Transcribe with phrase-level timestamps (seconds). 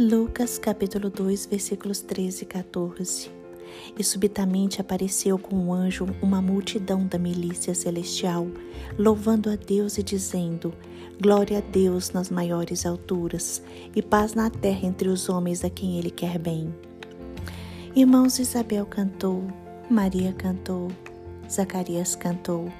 [0.00, 3.30] Lucas capítulo 2, versículos 13 e 14.
[3.98, 8.46] E subitamente apareceu com um anjo uma multidão da milícia celestial,
[8.98, 10.72] louvando a Deus e dizendo:
[11.20, 13.62] Glória a Deus nas maiores alturas,
[13.94, 16.74] e paz na terra entre os homens a quem Ele quer bem.
[17.94, 19.46] Irmãos, Isabel cantou,
[19.90, 20.88] Maria cantou,
[21.46, 22.72] Zacarias cantou.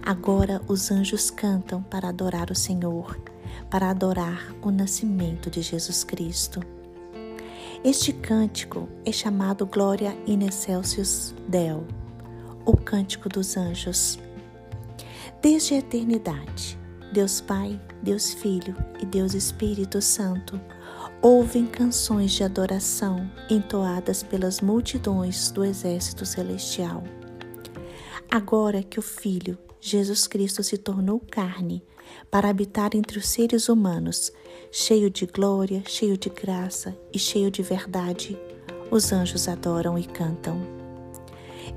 [0.00, 3.33] Agora os anjos cantam para adorar o Senhor
[3.70, 6.60] para adorar o nascimento de Jesus Cristo.
[7.84, 11.86] Este cântico é chamado Glória in Excelsis Deo,
[12.64, 14.18] o cântico dos anjos.
[15.42, 16.78] Desde a eternidade,
[17.12, 20.60] Deus Pai, Deus Filho e Deus Espírito Santo
[21.20, 27.02] ouvem canções de adoração entoadas pelas multidões do exército celestial.
[28.30, 31.84] Agora que o Filho, Jesus Cristo, se tornou carne
[32.30, 34.32] para habitar entre os seres humanos,
[34.72, 38.38] cheio de glória, cheio de graça e cheio de verdade.
[38.90, 40.58] Os anjos adoram e cantam.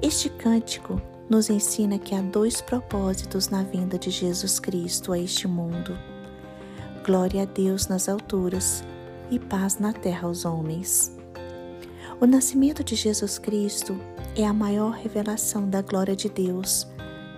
[0.02, 5.46] Este cântico nos ensina que há dois propósitos na vinda de Jesus Cristo a este
[5.46, 6.00] mundo:
[7.06, 8.86] glória a Deus nas alturas
[9.30, 11.14] e paz na terra aos homens.
[12.22, 14.00] O nascimento de Jesus Cristo
[14.34, 16.88] é a maior revelação da glória de Deus,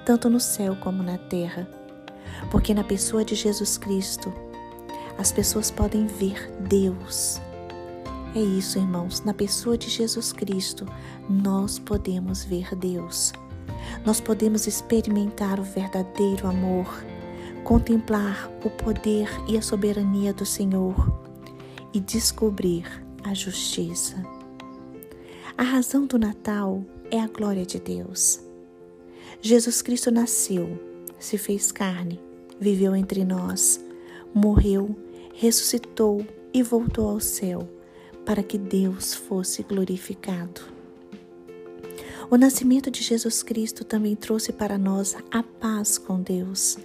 [0.09, 1.67] tanto no céu como na terra
[2.49, 4.33] porque na pessoa de Jesus Cristo
[5.19, 7.39] as pessoas podem ver Deus.
[8.33, 10.87] É isso, irmãos, na pessoa de Jesus Cristo
[11.29, 13.33] nós podemos ver Deus.
[14.03, 16.87] Nós podemos experimentar o verdadeiro amor,
[17.63, 21.21] contemplar o poder e a soberania do Senhor
[21.93, 22.83] e descobrir
[23.23, 24.15] a justiça.
[25.55, 28.48] A razão do Natal é a glória de Deus.
[29.41, 30.79] Jesus Cristo nasceu,
[31.17, 33.79] se fez carne viveu entre nós,
[34.33, 34.95] morreu,
[35.33, 37.67] ressuscitou e voltou ao céu,
[38.25, 40.61] para que Deus fosse glorificado.
[42.29, 46.77] O nascimento de Jesus Cristo também trouxe para nós a paz com Deus,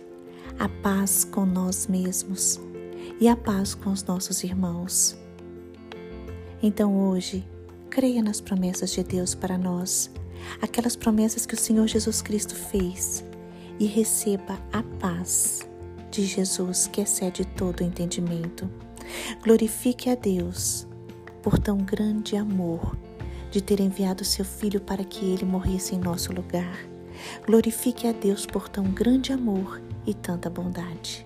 [0.58, 2.58] a paz com nós mesmos
[3.20, 5.18] e a paz com os nossos irmãos.
[6.62, 7.46] Então hoje,
[7.90, 10.10] creia nas promessas de Deus para nós,
[10.60, 13.24] aquelas promessas que o Senhor Jesus Cristo fez
[13.78, 15.68] e receba a paz
[16.10, 18.70] de Jesus que excede todo o entendimento.
[19.42, 20.86] Glorifique a Deus
[21.42, 22.96] por tão grande amor
[23.50, 26.78] de ter enviado seu Filho para que ele morresse em nosso lugar.
[27.46, 31.23] Glorifique a Deus por tão grande amor e tanta bondade.